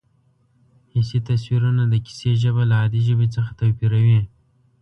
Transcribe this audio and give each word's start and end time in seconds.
حسي 0.93 1.19
تصویرونه 1.29 1.83
د 1.87 1.93
کیسې 2.05 2.31
ژبه 2.41 2.63
له 2.69 2.75
عادي 2.81 3.01
ژبې 3.07 3.27
څخه 3.35 3.51
توپیروي 3.59 4.21